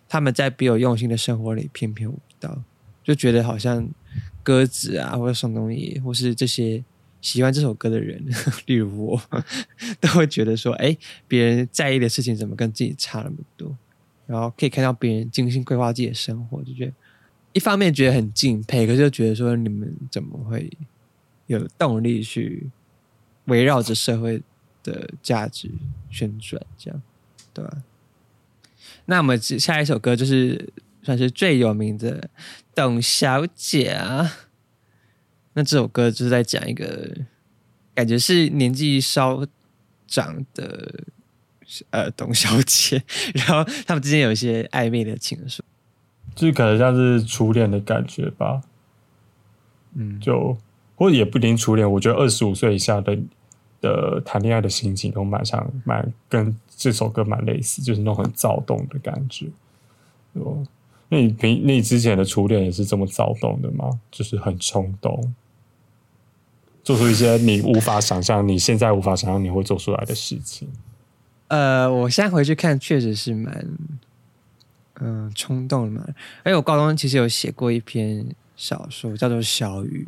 [0.09, 2.62] 他们在别有用心的生活里偏偏悟不到，
[3.02, 3.87] 就觉得好像
[4.42, 6.83] 鸽子啊，或者宋冬野，或是这些。
[7.24, 8.22] 喜欢这首歌的人，
[8.66, 9.22] 例如我，
[9.98, 10.94] 都会觉得说：“哎，
[11.26, 13.74] 别人在意的事情怎么跟自己差那么多？”
[14.28, 16.92] 然后可以看到别人精心规划自己的生活，就觉得
[17.54, 20.70] 一方面觉得很敬佩，可是又觉得说：“你们怎么会
[21.46, 22.70] 有动力去
[23.46, 24.42] 围绕着社会
[24.82, 25.70] 的价值
[26.10, 26.60] 旋转？
[26.76, 27.02] 这样
[27.54, 27.82] 对吧？”
[29.06, 30.68] 那我们下一首歌就是
[31.02, 32.20] 算是最有名的
[32.74, 34.30] 《董小姐》啊。
[35.54, 37.10] 那这首歌就是在讲一个
[37.94, 39.46] 感觉是年纪稍
[40.06, 41.04] 长的
[41.90, 43.02] 呃董小姐，
[43.34, 45.60] 然后他们之间有一些暧昧的情愫，
[46.34, 48.62] 就是可能像是初恋的感觉吧。
[49.94, 50.56] 嗯，就
[50.96, 51.90] 或者也不一定初恋。
[51.90, 53.16] 我觉得二十五岁以下的
[53.80, 59.46] 的谈恋爱的心情都蛮像，蛮跟这首歌蛮类似，就是那种很躁动的感觉。
[60.32, 60.66] 哦，
[61.08, 64.00] 那你平那你之前的初恋也是这么躁动的吗？
[64.10, 65.34] 就是很冲动，
[66.85, 70.68] 做出一些你无法想象，你现在无法想象你会做出来的事情。
[71.49, 73.66] 呃，我现在回去看，确实是蛮。
[75.01, 76.07] 嗯，冲动的嘛？
[76.44, 80.07] 而且我高中其实有写过一篇小说，叫做《小雨》，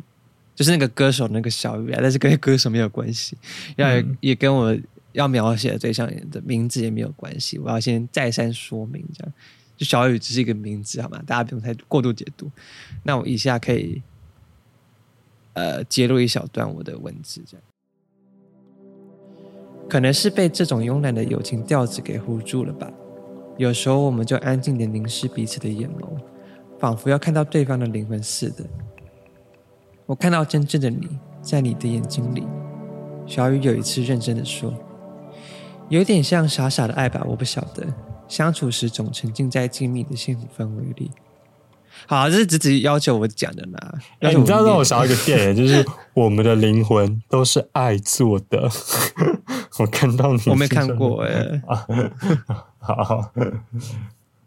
[0.57, 3.37] 就是那个歌手那个小雨啊，但是跟歌手没有关系，
[3.75, 3.85] 要
[4.21, 4.73] 也跟我
[5.11, 7.59] 要描写的对象的名字也没有关系。
[7.59, 9.33] 我要先再三说明，这样
[9.75, 11.21] 就小雨只是一个名字，好吗？
[11.27, 12.49] 大家不用太过度解读。
[13.03, 14.01] 那我以下可以
[15.57, 17.63] 呃揭露一小段我的文字，这样
[19.89, 22.87] 可能是被这种慵懒的友情调子给唬住了吧。
[23.57, 26.15] 有时候，我们就安静的凝视彼此的眼眸，
[26.77, 28.63] 仿佛要看到对方的灵魂似的。
[30.05, 32.43] 我看到真正的你在你的眼睛里。
[33.25, 34.71] 小雨有一次认真的说
[35.89, 37.25] ：“有点像傻傻的爱吧？
[37.27, 37.83] 我不晓得。
[38.27, 41.09] 相处时总沉浸在静谧的幸福氛围里。”
[42.05, 43.93] 好，这是直直要求我讲的啦。
[44.19, 48.69] 哎，你知道让我想到一个电影， 就是我们的灵魂都是爱做的。
[49.79, 51.61] 我看到你，我没看过 哎。
[52.79, 53.31] 好，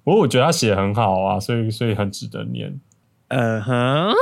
[0.04, 2.80] 不过我觉得他写很好啊，所以所以很值得念。
[3.28, 4.12] 呃哼，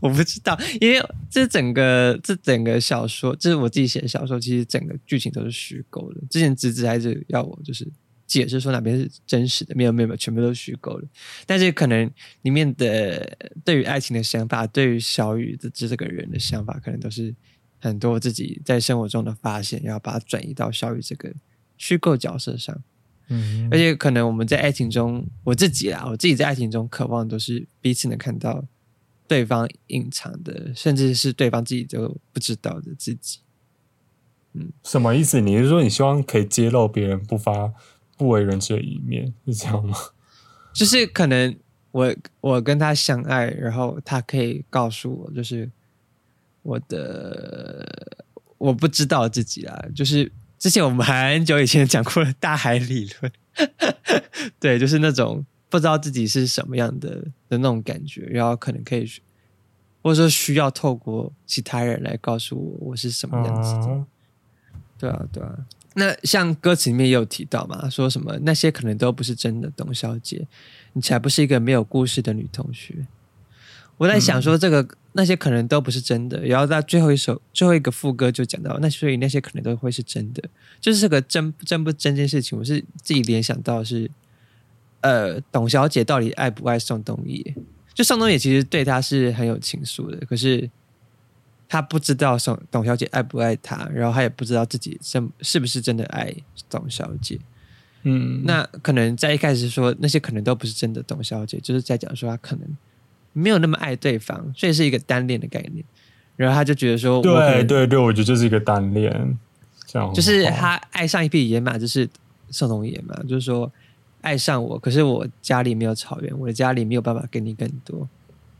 [0.00, 6.20] 我不知道，因为这整个这整个小说，这是我自己写的小说，其实整个剧情都是虚构的。
[6.30, 7.84] 之前芝芝还是要我就是
[8.30, 11.08] 解释说哪边是真实的，没有没有全部都是虚构的。
[11.46, 12.08] 但是可能
[12.42, 17.34] 里面的对于爱情的想法，对于小雨的这这个人的想法，可能都是
[17.80, 21.32] 很多自己在生活中的发现，然后把它转移到小雨这个
[21.76, 22.80] 虚构角色上。
[23.32, 28.64] 嗯，而且可能我们在爱情中，我自己啦，我自己在爱情中渴望都是彼此能看到
[29.26, 33.40] 对方隐藏的，甚至是对方自己都不知道的自己。
[34.52, 35.40] 嗯，什么意思？
[35.40, 37.72] 你是说你希望可以揭露别人不发
[38.20, 39.96] 不为人知的一面， 是这样吗？
[40.74, 41.56] 就是可能
[41.90, 45.70] 我我跟他相爱，然后他可以告诉我，就是
[46.62, 48.18] 我的
[48.58, 50.30] 我不知道自己啊，就是。
[50.60, 53.32] 之前我们很久以前讲过了大海理论，
[54.60, 57.08] 对，就是那种不知道自己是什么样的
[57.48, 59.10] 的那种感觉，然后可能可以，
[60.02, 64.04] 或者说需要透过其他人来告诉我我是什么样子的。
[64.98, 65.64] 对啊，对啊。
[65.94, 70.46] 那像歌词里面也有提到嘛，说什么那些可能都不是真的，董小姐，
[70.92, 73.06] 你才不是一个没有故事的女同学。
[73.96, 76.40] 我在想说，这个那些可能都不是真的。
[76.46, 80.42] 然后在最后一首最后一个副歌就讲到，那所以那些可能都会是真的，
[80.80, 84.10] 就是这个真真不真这件事情，我是自己联想到是，
[85.02, 87.54] 呃，董小姐到底爱不爱宋冬野？
[87.92, 90.70] 就宋冬野其实对她是很有情愫的，可是
[91.70, 96.34] 他不知道宋董小姐爱不爱他，然后他也不知道自己真是不是真的爱
[96.68, 97.38] 董小姐。
[98.02, 102.68] 嗯，那可能在一开始说那些可能都不是真的，董小姐就是在讲说他可能。
[103.32, 105.84] 没有那么爱对方，所以是一个单恋的概念。
[106.34, 109.38] 然后他就觉得说，对对对，我觉得这是一个单恋，
[109.86, 112.10] 这样就是他爱上一匹野马，就是
[112.50, 113.70] 宋冬野嘛，就是说
[114.20, 118.08] 爱上我，可是我家里没有草原，我的家里没有办法给你更多。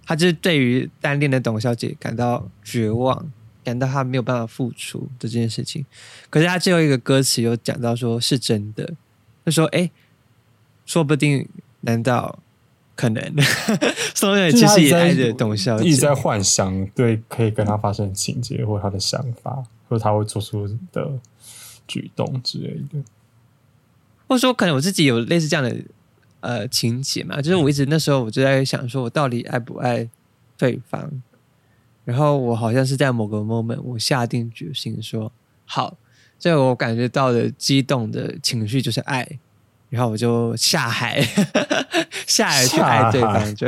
[0.05, 3.31] 他就是对于单恋的董小姐感到绝望，
[3.65, 5.85] 感到他没有办法付出的这件事情。
[6.29, 8.95] 可是他最后一个歌词有讲到说是真的，
[9.45, 9.91] 他说哎，
[10.85, 11.49] 说不定，
[11.81, 12.39] 难道？
[12.97, 13.23] 可能，
[14.15, 21.19] 宋冬野其实也爱着董小姐，一直在幻想对可以跟他发生情节，或他的想法，或他会做出的
[21.87, 23.03] 举动之类的。
[24.29, 25.75] 或者说，可能我自己有类似这样的
[26.41, 27.41] 呃情节嘛？
[27.41, 30.09] 就是我一直那时候我就在想，说我到底爱不爱
[30.57, 31.11] 对方？
[32.05, 35.31] 然后我好像是在某个 moment，我下定决心说
[35.65, 35.97] 好，
[36.39, 39.27] 这个我感觉到的激动的情绪就是爱。
[39.91, 41.21] 然后我就下海，
[42.25, 43.67] 下海去爱对方，就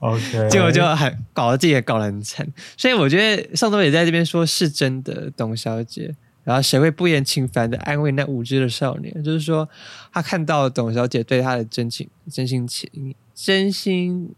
[0.00, 2.46] OK，结果就很搞得自己也搞得很惨。
[2.76, 6.14] 所以我觉得上周也在这边说是真的，董小姐。
[6.44, 9.22] 然后谁会不厌其烦的安慰那无知的少年？
[9.22, 9.68] 就是说，
[10.12, 14.34] 他看到董小姐对他的真情、真心情、真心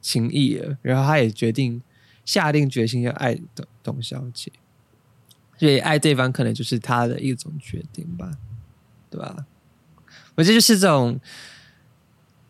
[0.00, 1.80] 情意了，然后他也决定
[2.24, 4.50] 下定决心要爱董董小姐。
[5.58, 8.28] 所以爱对方可能就是他的一种决定吧，
[9.08, 9.46] 对吧？
[10.34, 11.20] 我觉得就是这种，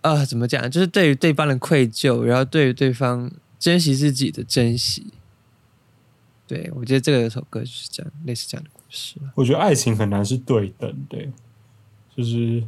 [0.01, 0.71] 呃，怎么讲？
[0.71, 5.13] 就是对于对方的愧疚，然后对于对方珍惜自己的珍惜。
[6.53, 9.17] 对，我觉得这个首歌就是这样，类似这样的故事。
[9.35, 11.17] 我觉得爱情很难是对等的，
[12.15, 12.63] 就是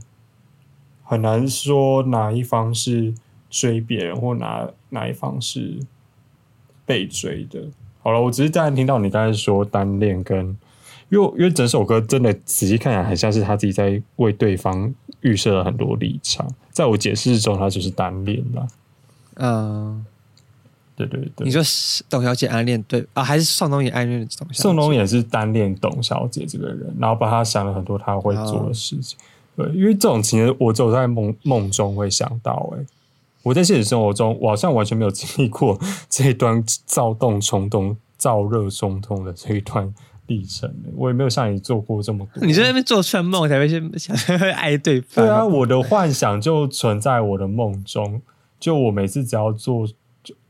[1.02, 3.12] 很难说哪一方是
[3.50, 5.78] 追别人，或哪哪一方是
[6.86, 7.62] 被追的。
[8.02, 10.56] 好了，我只是刚才听到你刚才说单恋跟，
[11.10, 18.66] 因为因为整首歌真的仔细看起来很像是他自己在为对方预设了很多立场，在我解释中，他就是单恋了。
[19.34, 20.06] 嗯。
[20.96, 21.60] 对对对，你说
[22.08, 24.46] 董小姐暗恋对啊，还是宋冬野暗恋董？
[24.52, 29.18] 宋冬野是单恋董小姐这个人，然后帮他想了很多他会做的事情。
[29.56, 32.72] 对，因为这种情节我只有在梦梦中会想到。
[32.76, 32.86] 哎，
[33.42, 35.76] 我在现实生活中，我好像完全没有经历过
[36.08, 39.92] 这一段躁动、冲动、燥热、冲动的这一段
[40.28, 40.72] 历程。
[40.94, 42.46] 我也没有像你做过这么多。
[42.46, 45.24] 你在那边做春梦才会去想会爱对方。
[45.24, 48.22] 对啊，我的幻想就存在我的梦中。
[48.60, 49.88] 就我每次只要做。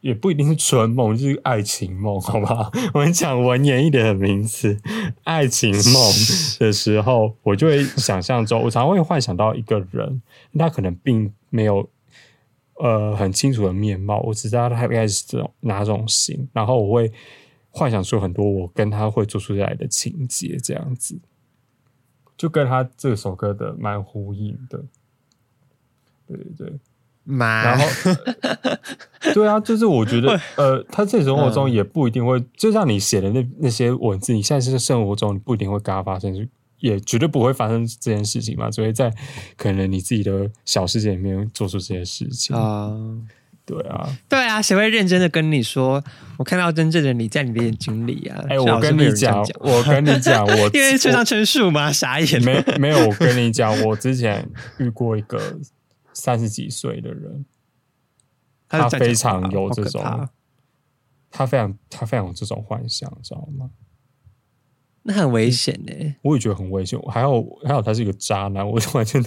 [0.05, 2.71] 就也不一定是纯梦， 就是爱情梦，好不好？
[2.93, 4.79] 我们讲文言一点的名词，
[5.25, 6.13] 爱情梦
[6.61, 10.23] 的时候，我就会想象中，我常会幻想到一个人，
[10.59, 11.89] 他可能并没有
[12.75, 17.11] 呃很清楚的面貌，我只知道他大概是这种哪种型，然后我会
[17.71, 21.19] 幻想出很多我跟他会做出来的情节，这样子，
[22.37, 24.85] 就跟他这首歌的蛮呼应的，
[26.27, 26.79] 对对对。
[27.27, 27.87] 然后，
[29.33, 36.47] 对啊，就是我觉得，呃，他在生活中也不一定会，就像你写的那那些文字，你现在是在生活中，你不一定会跟他发生，
[36.81, 38.71] 也绝对不会发生这件事情嘛。
[38.71, 39.11] 所以在
[39.57, 42.93] 可能你自己的小世界里面做出这些事情啊，
[43.65, 46.05] 对啊，对啊，谁会认真的跟你说，
[46.37, 48.45] 我看到真正的你在你的眼睛里啊？
[48.51, 51.89] 哎，我跟你讲，我跟你讲，我 因为村上春树嘛？
[51.93, 55.41] 傻眼，没没有，我跟你讲，我之前遇过一个。
[56.15, 57.45] 三十几岁的人，
[58.69, 60.03] 他非常有这种，
[61.31, 63.71] 他非常他非常有这种幻想，知道吗？
[65.03, 66.15] 那很危险呢。
[66.23, 66.99] 我也觉得很危险。
[67.03, 69.23] 还有还有，他是一个渣男，我就完全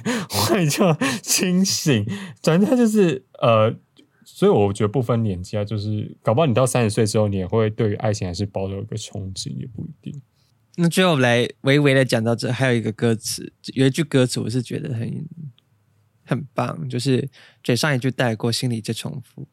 [0.49, 2.03] 完全清醒。
[2.41, 3.71] 反正他就是呃，
[4.25, 10.19] 所以我觉得不分年纪啊，就是搞不好你到三十岁之后，你也会对于爱情还是保有一个憧憬，也不一定。
[10.77, 15.27] 那最后来微微的讲到这，还有一个歌词，有一句歌词，我是觉得很。
[16.27, 17.27] 很棒，就是
[17.63, 19.47] 嘴上一句带过，心里就重复。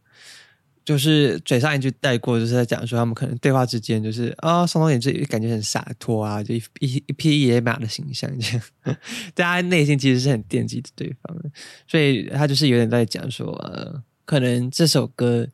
[0.84, 8.62] 就是嘴上一句带过，就是在讲说他们可能对话之间，就是啊，宋冬野这感觉很洒脱啊，就一一一匹野马的形象这样。
[9.34, 11.50] 大家内心其实是很惦记着对方的，
[11.88, 15.48] 所以他就是有点在讲说，呃，可能这首歌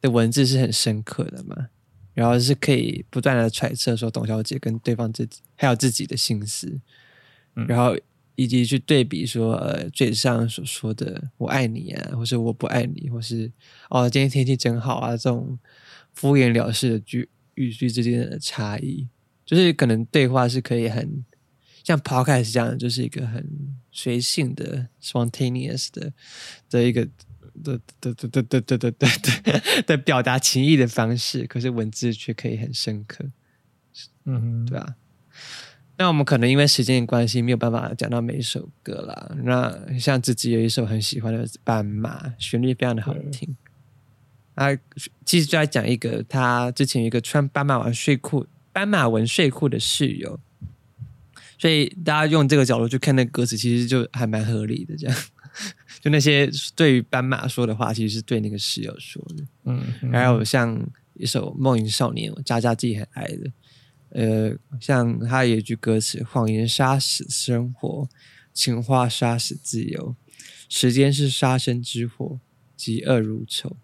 [0.00, 1.68] 的文字是很深刻的嘛，
[2.12, 6.80] 然后是可以不断的揣测说董小姐跟对方自己还有自己的心思，
[7.54, 7.96] 然后。
[8.34, 13.52] 以及去对比说，呃，嘴上所说的“我爱你”啊，或是“我不爱你”，或是
[13.90, 15.58] “哦，今天天气真好啊”这种
[16.12, 19.06] 敷衍了事的句语句之间的差异，
[19.44, 21.24] 就是可能对话是可以很
[21.84, 23.46] 像 podcast 这样，就是一个很
[23.90, 26.12] 随性的 spontaneous 的
[26.70, 27.04] 的一个
[27.62, 33.24] 的的的的的的的的的表达情意的方式，可是文字却可以很深刻，
[34.24, 34.96] 嗯，对啊。
[36.02, 39.36] 那我们可能因为时间的关系，没有办法讲到每一首歌啦。
[39.44, 43.56] 那像自己有一首很喜欢的《斑马》，旋律非常的好听。
[44.56, 44.66] 啊，
[45.24, 50.40] 其实就在讲一个他之前有一个穿斑马纹睡裤、斑马纹睡裤的室友，
[51.56, 54.96] 所以大家用这个角度去看那歌词，其实就还蛮合理的。
[54.96, 55.16] 这样，
[56.02, 59.44] 就那些对于斑马说的话，其实是对那个室友说的。
[59.66, 60.84] 嗯，还有像
[61.14, 63.52] 一首《梦影少年》，我佳佳自己很爱的。
[64.14, 68.08] 呃，像他有一句歌词：“谎言杀死生活，
[68.52, 70.14] 情话杀死自由，
[70.68, 72.38] 时间是杀身之祸，
[72.78, 73.76] 嫉恶如仇。”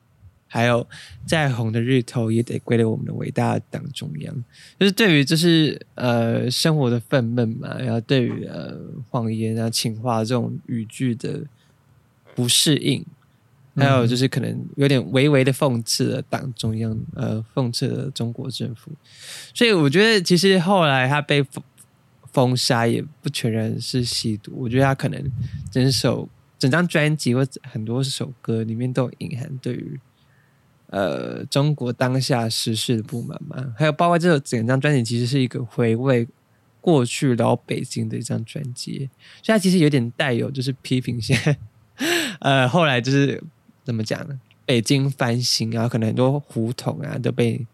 [0.50, 0.88] 还有
[1.26, 4.44] 再红的日头也得归了我们的伟大党中央。
[4.80, 8.74] 就是对于就是呃生活的愤懑嘛，然后对于呃
[9.10, 11.44] 谎言啊、情话这种语句的
[12.34, 13.04] 不适应。
[13.78, 18.90] 还有就是可能有点微微的讽刺了党中央，呃，讽刺了中国政府，
[19.54, 21.62] 所以我觉得其实后来他被封
[22.32, 25.32] 封杀也不全然是吸毒，我觉得他可能
[25.70, 30.00] 整首整张专辑或很多首歌里面都隐含对于
[30.88, 36.26] 呃中国当下时事的不满嘛，还有包括这首整张专辑其实是一个回味
[36.80, 39.08] 过去老北京的一张专辑，
[39.42, 41.56] 所以它其实有点带有就是批评现在，
[42.40, 43.42] 呃，后来就是。
[43.88, 44.38] 怎么讲呢？
[44.66, 47.66] 北京翻新啊，可能很多胡同啊都被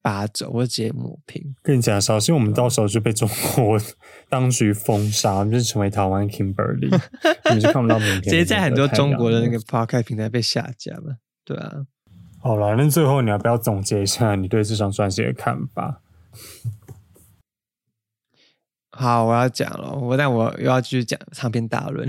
[0.00, 1.56] 拔走或者直接抹平。
[1.64, 3.76] 跟你讲，小心我们到时候就被中国
[4.30, 6.96] 当局封杀，我们就成为台湾 Kimberly，
[7.52, 8.22] 你就看不到明天。
[8.22, 11.16] 直接在很多中国的那个 Podcast 平台被下架了。
[11.44, 11.86] 对啊。
[12.38, 16.00] 好了，那最后你要不要总结一下你对这张专辑的看法？
[18.92, 22.08] 好，我要讲了，我但我又要继续讲长篇大论。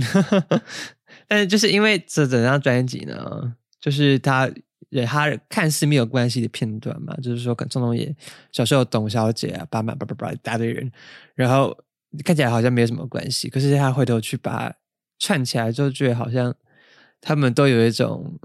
[1.34, 4.48] 但是就是因为这整张专辑呢，就是他
[4.90, 8.16] 也他看似没有关系的片段嘛，就是说跟宋冬野
[8.52, 10.92] 小时候董小姐啊，爸妈叭叭叭一大堆人，
[11.34, 11.76] 然后
[12.24, 14.72] 看起来好像没有什么关系，可是他回头去把
[15.18, 16.54] 串起来，就觉得好像
[17.20, 18.40] 他们都有一种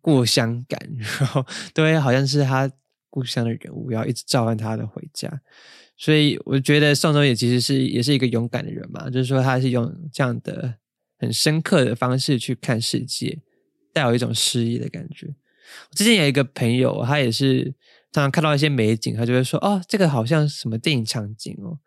[0.00, 0.80] 故乡感，
[1.18, 1.44] 然后
[1.74, 2.70] 都好像是他
[3.10, 5.28] 故乡的人物，要一直召唤他的回家。
[5.96, 10.72] 所以我觉得宋冬野其实是也是一个勇敢的人嘛，就是说他是用这样的
[11.18, 13.38] 很深刻的方式去看世界，
[13.92, 15.26] 带有一种诗意的感觉。
[15.90, 17.64] 我之前有一个朋友，他也是
[18.12, 21.78] 常常看到一些美景，他就会说：“哦，这个好像什么电影场景哦。”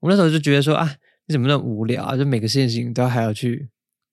[0.00, 0.96] 我那时候就觉得说：“啊，
[1.26, 2.16] 你怎么那么无聊啊？
[2.16, 3.68] 就每个事情都还要去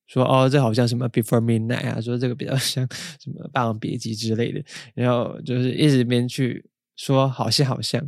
[0.06, 2.88] 说哦，这好像什么 Before Midnight 啊，说这个比较 像
[3.20, 8.08] 什么霸王别姬之类的，然后就是一直边去说好像好像。”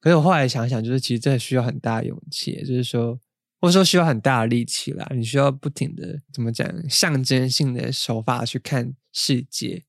[0.00, 3.18] 可是我后来想想，就是其实这需要很大勇气，就是说，
[3.60, 5.06] 或者说需要很大的力气啦。
[5.14, 9.84] 你需要不停的怎么讲象征性的手法去看世界。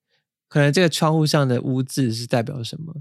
[0.47, 2.93] 可能这个窗户上的污渍是代表什么？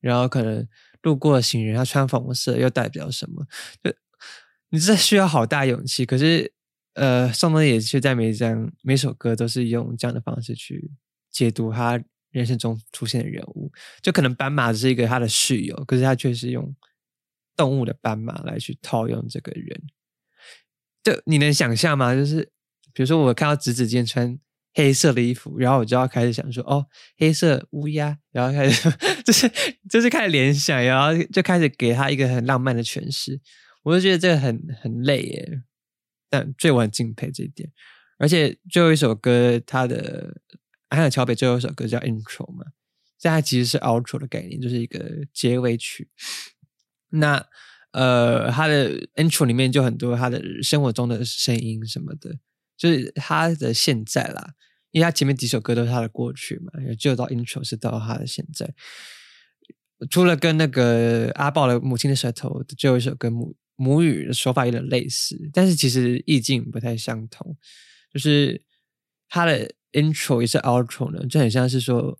[0.00, 0.66] 然后可能
[1.02, 3.46] 路过的行人他穿粉红色又代表什么？
[3.82, 3.92] 就
[4.70, 6.06] 你这需要好大勇气。
[6.06, 6.52] 可是，
[6.94, 10.90] 呃，宋冬野却在每一张每首歌都是用这样的方式去
[11.30, 12.02] 解读他。
[12.30, 13.70] 人生中出现的人物，
[14.02, 16.74] 就可能斑马是一个他的室友，可是他却是用
[17.54, 19.80] 动物的斑马来去套用这个人。
[21.04, 22.12] 就你能想象吗？
[22.14, 22.50] 就是
[22.92, 24.36] 比如说，我看到子子今天穿
[24.72, 26.84] 黑色的衣服，然后我就要开始想说，哦，
[27.16, 28.90] 黑色乌鸦，然后开始
[29.24, 29.48] 就是
[29.88, 33.40] 就是开始联想，然后就开始给他一个很浪漫的诠释。
[33.84, 35.62] 我就觉得这个很很累耶，
[36.28, 37.70] 但最我很敬佩这一点。
[38.18, 40.40] 而且最后一首歌，它的。
[40.90, 42.66] 还有桥北最后一首歌叫 Intro 嘛，
[43.18, 46.08] 这它其实是 Outro 的概念，就是一个结尾曲。
[47.08, 47.44] 那
[47.94, 52.38] 呃，他的 Intro 里面就很多他的生活中的声音什么的，
[52.76, 54.54] 就是他的现在啦。
[54.90, 58.72] 因为他前面几首歌都是他的过去嘛，就到 Intro 是到他的现在。
[60.10, 67.56] 除了跟那个阿豹的母亲的舌头的最后一首歌母母语的手法有点类似，但是其实意境不太相同，
[68.12, 68.62] 就是
[69.28, 69.72] 他的。
[69.94, 72.18] intro 也是 outro 呢，就很像是说，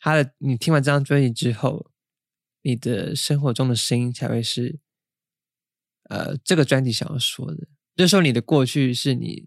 [0.00, 1.92] 他的你听完这张专辑之后，
[2.62, 4.80] 你的生活中的声音才会是，
[6.08, 9.46] 呃，这个专辑想要说的，就是说你的过去是你，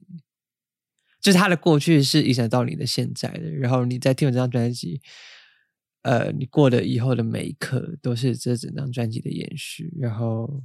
[1.21, 5.01] 就是他的过去是影响到你的现在的，然后你在听完这张专辑，
[6.03, 10.63] 呃，你过的以后的每一刻都是这整张专辑的延续，然后，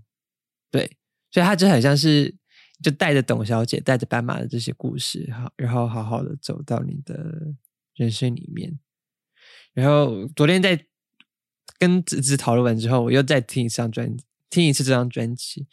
[0.70, 0.96] 对，
[1.30, 2.34] 所以他就很像是。
[2.82, 7.54] 就带着董小姐、带着斑马的这些故事，好，然后好好的走到你的
[7.94, 8.76] 人生里面。
[9.72, 10.84] 然后昨天在
[11.78, 15.66] 跟子子讨论完之后，我又再听一张专辑听一次这张专辑，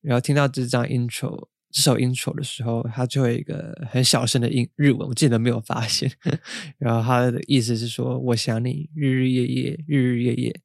[0.00, 6.10] 然后听到这张 intro 这首 intro 的时候，他就有一个很小声的英日文，我记得没有发现。
[6.78, 10.60] 然后他的意思是说：“我想你，日日夜夜，日日夜夜，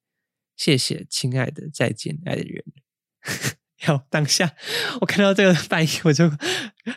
[0.56, 2.64] 谢谢，亲爱的，再见，爱的人。
[3.80, 4.56] ”然后当下，
[5.02, 6.32] 我看到这个翻译，我就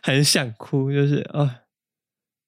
[0.03, 1.51] 很想哭，就是哦，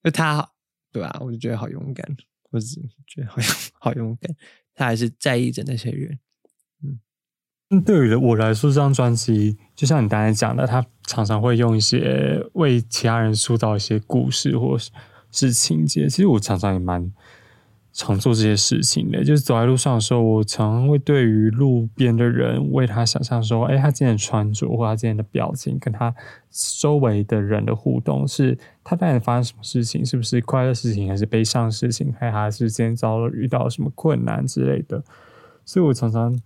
[0.04, 0.52] 就他
[0.92, 1.18] 对吧？
[1.20, 2.16] 我就觉得好勇敢，
[2.50, 3.48] 我只觉得好勇
[3.80, 4.36] 好勇敢，
[4.74, 6.18] 他还是在意着那些人。
[7.82, 14.76] 对于我来说，这张专辑就像你刚才讲的，他常常会用一些为其他人塑造一些故事或
[15.30, 16.08] 是情节。
[16.08, 17.12] 其实我常常也蛮。
[17.96, 26.12] 常做这些事情的，就是走在路上的时候，我常会对于路边的人为他想象说，哎，他今天的穿着或他今天的表情，跟他
[26.80, 35.00] 周围的人的互动，是他当然发生什么事情，是不是快乐事情，还是悲伤事情，还他是今天遭了遇到什么困难之类的。
[35.64, 36.36] 所以我常常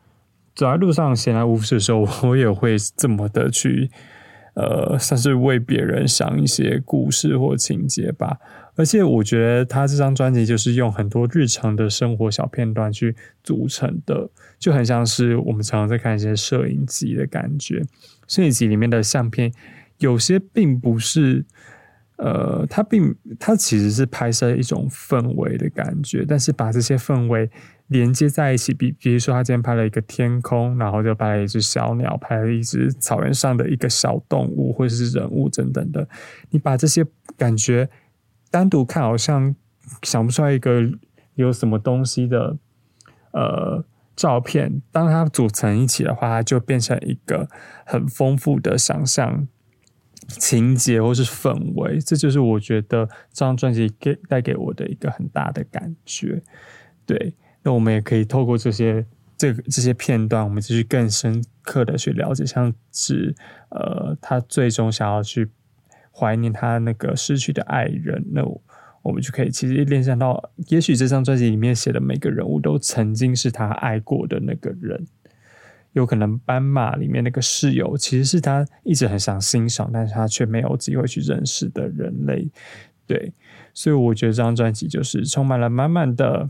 [0.58, 3.88] 走在路上闲来无事的时候， 我也会这么的去，
[4.54, 8.38] 呃，算是为别人想一些故事或情节吧。
[8.74, 14.28] 而且我觉得他这张专辑就是用很多日常的生活小片段去组成的，
[14.58, 17.80] 就很像是我们常常在看一些摄影集的感觉。
[18.26, 19.52] 摄影集里面的相片
[19.98, 21.44] 有些并不是，
[22.16, 27.48] 呃，它并它其实是拍摄一种氛围的感觉，但是把这些氛围
[27.88, 36.08] 连接在一起，比比如说他今天拍了一个天空，然后就拍了一只小鸟，拍了一只草原上的一个小动物或者是人物等等的，
[36.50, 37.04] 你把这些
[37.36, 37.90] 感觉。
[38.50, 39.54] 单独看好像
[40.02, 40.90] 想不出来一个
[41.34, 42.56] 有什么东西的
[43.32, 43.84] 呃
[44.16, 47.46] 照片，当它组成一起的话，它就变成一个
[47.84, 49.46] 很丰富的想象
[50.28, 52.00] 情节或是氛围。
[52.00, 56.42] 这就是我觉得这张专辑给带给我的一个很大的感觉。
[57.04, 57.34] 对，
[57.68, 59.04] 那我们也可以透过这些
[59.36, 63.34] 这这些片段，我们继续更深刻的去了解，像是
[63.68, 65.50] 呃，他最终想要去。
[66.20, 68.60] 怀念他那个失去的爱人，那我
[69.02, 75.06] 我们就可以其实联想到，也许这张专辑里面写的每个人物都曾经是他爱过的那个人。
[75.92, 82.48] 有可能斑马里面那个室友，其实是他一直很想欣赏，但是他却没有机会去认识的人类。
[83.06, 83.32] 对，
[83.72, 86.48] 所以我觉得这张专辑就是充满了满满的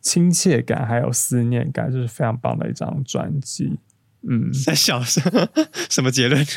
[0.00, 3.78] 亲切感，还有思念感，就是非常棒的一张专辑。
[4.28, 5.48] 嗯，在笑什么？
[5.88, 6.44] 什么结论？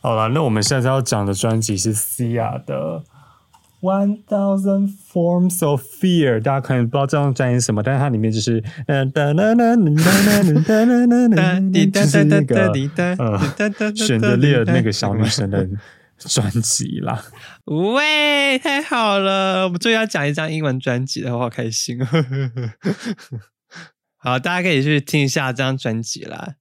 [0.00, 3.02] 好了，那我们现在要讲的专辑是 Sia 的。
[3.82, 9.76] One thousand forms of fear，大家可能不知道这张专辑是什么，但是它里面就是 嗯哒哒哒哒哒
[10.66, 11.60] 哒哒
[11.90, 12.72] 就是那个
[13.18, 13.38] 呃
[13.94, 15.68] 选择列那个小女生的
[16.18, 17.24] 专辑啦。
[17.64, 21.98] 喂，太好了，我们终于要讲一张英文专辑了，我好开心！
[24.16, 26.54] 好，大家可以去听一下这张专辑啦。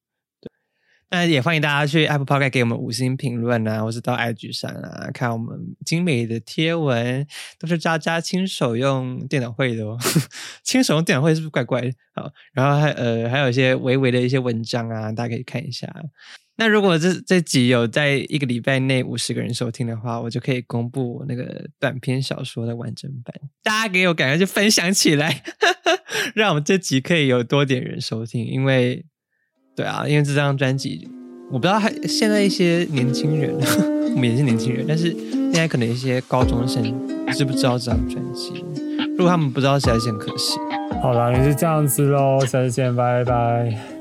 [1.11, 7.25] 那也欢迎大家去 Apple Podcast 给我们五星评论啊，或是到 IG 上啊，看我们精美的贴文，
[7.59, 9.97] 都是渣渣亲手用电脑绘的哦。
[10.63, 11.91] 亲手用电脑绘是不是怪怪的？
[12.15, 15.87] 好，然后还呃还有一些微微的一些文章啊，大家可以看一下。
[16.57, 23.33] 那如果这这集有在一个礼拜内五十个人收听的话，我就可以公布我那个短篇小说的完整版，
[23.63, 25.43] 大家给我感觉就分享起来，
[26.33, 29.05] 让我们这集可以有多点人收听，因为。
[29.77, 31.05] 对啊，因为这张专辑，
[31.51, 33.53] 我不知道还现在一些年轻人，
[34.15, 36.81] 我们也是年轻人，但是现在可能一些高中生
[37.33, 38.63] 知不知道这张专辑？
[39.17, 40.57] 如果他们不知道，实在是很可惜。
[41.01, 43.94] 好了，也是这样子喽，下次见，拜拜。